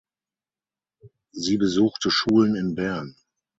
[1.31, 3.15] Sie besuchte Schulen in Bern.